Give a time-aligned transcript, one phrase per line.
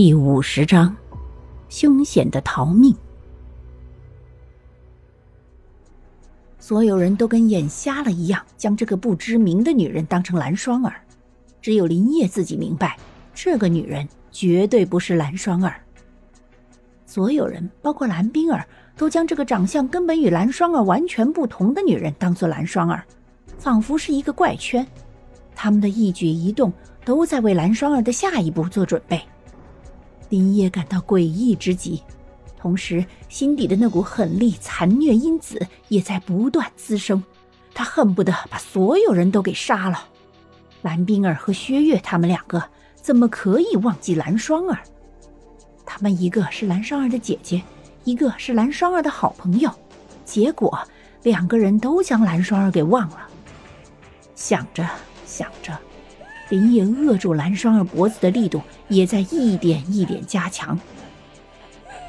[0.00, 0.96] 第五十章，
[1.68, 2.94] 凶险的逃命。
[6.60, 11.00] 所有人都跟眼瞎了一样，将这个不知名的女人当成蓝双儿。
[11.60, 12.96] 只有林业自己明白，
[13.34, 15.80] 这个女人绝对不是蓝双儿。
[17.04, 18.64] 所有人，包括蓝冰儿，
[18.96, 23.04] 都将这个长相根本与蓝双儿完全不同的女人当做蓝双儿，
[23.58, 24.86] 仿佛是一个怪圈。
[25.56, 26.72] 他们的一举一动
[27.04, 29.20] 都在为蓝双儿的下一步做准备。
[30.28, 32.02] 林叶感到诡异之极，
[32.58, 37.22] 同时心底的那股狠戾残虐因子也在不断滋生。
[37.74, 40.08] 他恨不得把所有人都给杀了。
[40.82, 42.62] 蓝冰儿和薛岳他们两个
[42.94, 44.78] 怎么可以忘记蓝双儿？
[45.86, 47.62] 他们一个是蓝双儿的姐姐，
[48.04, 49.70] 一个是蓝双儿的好朋友，
[50.24, 50.78] 结果
[51.22, 53.28] 两个人都将蓝双儿给忘了。
[54.34, 54.86] 想着
[55.24, 55.76] 想着。
[56.48, 60.78] 林叶扼住蓝双儿脖子的力度也在一点一点加强。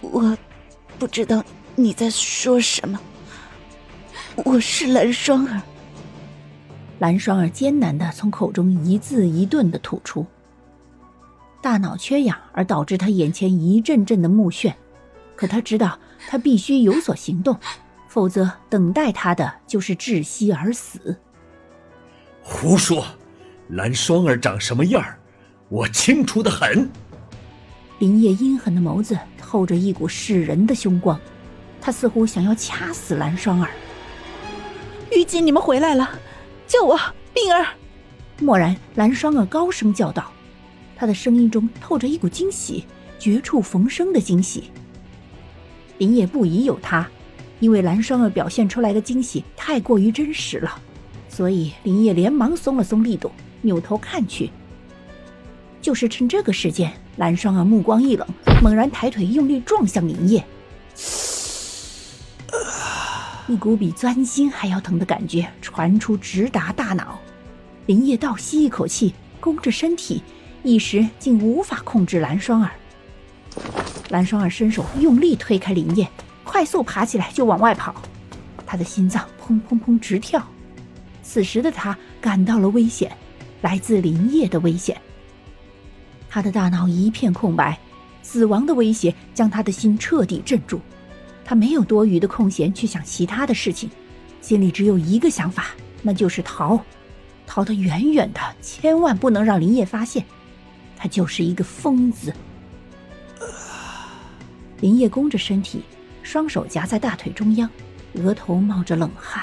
[0.00, 0.36] 我
[0.98, 1.44] 不知道
[1.76, 3.00] 你在说什么。
[4.44, 5.62] 我是蓝双儿。
[6.98, 10.26] 蓝双儿艰难的从口中一字一顿的吐出。
[11.62, 14.74] 大脑缺氧而导致他眼前一阵阵的目眩，
[15.36, 17.56] 可他知道他必须有所行动，
[18.08, 21.16] 否则等待他的就是窒息而死。
[22.42, 23.04] 胡说！
[23.68, 25.18] 蓝双儿长什么样儿，
[25.68, 26.88] 我清楚的很。
[27.98, 31.18] 林叶阴狠的眸子透着一股噬人的凶光，
[31.80, 33.70] 他似乎想要掐死蓝双儿。
[35.10, 36.10] 玉姬，你们回来了，
[36.66, 36.98] 救我！
[37.32, 37.66] 冰儿。
[38.40, 40.30] 蓦然，蓝双儿高声叫道，
[40.94, 42.84] 他的声音中透着一股惊喜，
[43.18, 44.64] 绝处逢生的惊喜。
[45.98, 47.08] 林叶不疑有他，
[47.60, 50.78] 因为蓝双儿表现出来的惊喜太过于真实了，
[51.28, 53.30] 所以林叶连忙松了松力度。
[53.64, 54.50] 扭头看去，
[55.80, 58.28] 就是趁这个时间，蓝双儿目光一冷，
[58.62, 60.44] 猛然抬腿用力撞向林叶，
[63.48, 67.18] 一股比钻心还要疼的感觉传出，直达大脑。
[67.86, 70.22] 林叶倒吸一口气，弓着身体，
[70.62, 72.70] 一时竟无法控制蓝双儿。
[74.10, 76.06] 蓝双儿伸手用力推开林叶，
[76.44, 77.94] 快速爬起来就往外跑，
[78.66, 80.46] 他的心脏砰砰砰直跳。
[81.22, 83.10] 此时的他感到了危险。
[83.64, 85.00] 来自林业的危险，
[86.28, 87.78] 他的大脑一片空白，
[88.20, 90.78] 死亡的威胁将他的心彻底镇住，
[91.46, 93.88] 他没有多余的空闲去想其他的事情，
[94.42, 95.68] 心里只有一个想法，
[96.02, 96.78] 那就是逃，
[97.46, 100.22] 逃得远远的，千万不能让林业发现，
[100.94, 102.34] 他就是一个疯子。
[104.80, 105.82] 林业弓着身体，
[106.22, 107.70] 双手夹在大腿中央，
[108.16, 109.42] 额头冒着冷汗，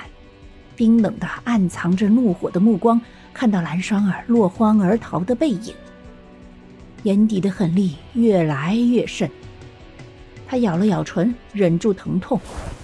[0.75, 3.01] 冰冷的暗藏着怒火的目光。
[3.33, 5.73] 看到蓝双儿落荒而逃的背影，
[7.03, 9.29] 眼底的狠戾越来越甚。
[10.47, 12.39] 他咬了咬唇，忍住疼痛，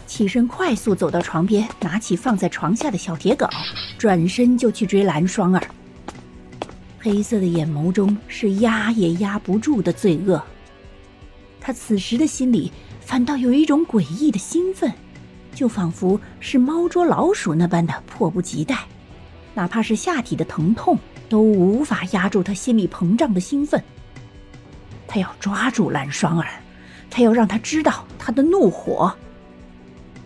[0.06, 3.50] 起身快速走到床边，拿起放在床下的小铁镐，
[3.98, 5.62] 转身就去追蓝双儿。
[6.98, 10.42] 黑色的眼眸中是压也压不住的罪恶。
[11.60, 12.72] 他此时的心里
[13.02, 14.90] 反倒有一种诡异的兴奋，
[15.54, 18.86] 就仿佛是猫捉老鼠那般的迫不及待。
[19.58, 23.84] 哪怕是下体的疼痛都无法压住他心里膨胀的兴奋。
[25.08, 26.48] 他要抓住蓝双儿，
[27.10, 29.12] 他要让他知道他的怒火。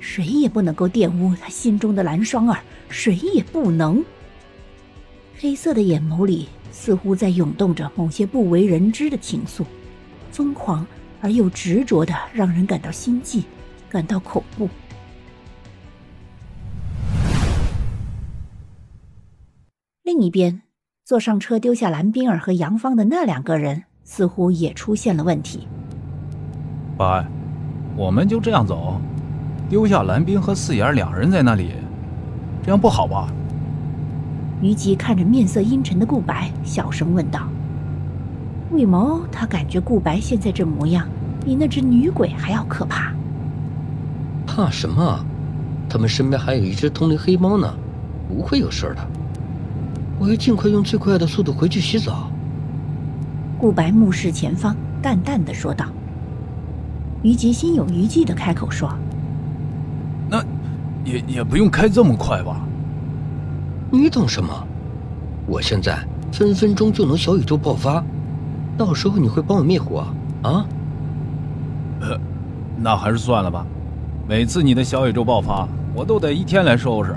[0.02, 2.59] 谁也不能够玷污他心中的蓝双儿，
[2.90, 4.03] 谁也不能。
[5.40, 9.63] 黑色的眼眸里似乎在涌动着某些不为人知的情愫，
[10.30, 10.86] 疯狂
[11.22, 13.46] 而又执着的，让人感到心悸，
[13.88, 14.68] 感到恐怖。
[20.22, 20.62] 另一边，
[21.04, 25.68] 坐上车丢下蓝冰儿和杨芳的那两个人，似乎也出现了问题。
[26.96, 27.26] 爸，
[27.96, 29.02] 我们就这样走，
[29.68, 31.72] 丢下蓝冰和四眼两人在那里，
[32.62, 33.34] 这样不好吧？
[34.62, 37.48] 虞姬看着面色阴沉的顾白，小声问道
[38.69, 39.22] ：“为毛？
[39.31, 41.07] 他感觉顾白现在这模样，
[41.44, 43.12] 比那只女鬼还要可怕。
[44.45, 45.25] 怕什么？
[45.90, 47.74] 他们身边还有一只通灵黑猫呢，
[48.30, 49.01] 不会有事的。”
[50.21, 52.29] 我要尽快用最快的速度回去洗澡。
[53.57, 55.88] 顾白目视前方，淡淡的说道。
[57.23, 58.88] 虞姬心有余悸的开口说
[60.29, 60.45] ：“那，
[61.03, 62.62] 也也不用开这么快吧？
[63.89, 64.53] 你懂什么？
[65.47, 65.97] 我现在
[66.31, 68.03] 分分钟就能小宇宙爆发，
[68.77, 70.06] 到时候你会帮我灭火
[70.44, 70.63] 啊？
[72.00, 72.15] 呃，
[72.77, 73.65] 那还是算了吧。
[74.29, 77.15] 每次你的小宇宙爆发，我都得一天来收拾。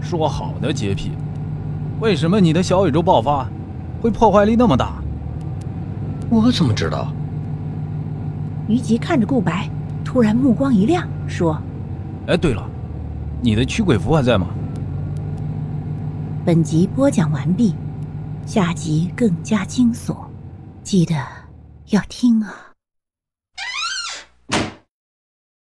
[0.00, 1.10] 说好的洁癖。”
[2.02, 3.48] 为什么你的小宇宙爆发
[4.00, 5.00] 会破坏力那么大？
[6.28, 7.12] 我怎么知道？
[8.66, 9.70] 于吉看着顾白，
[10.04, 11.56] 突然目光一亮，说
[12.26, 12.68] ：“哎，对了，
[13.40, 14.48] 你的驱鬼符还在吗？”
[16.44, 17.72] 本集播讲完毕，
[18.44, 20.16] 下集更加惊悚，
[20.82, 21.14] 记得
[21.90, 22.71] 要听啊！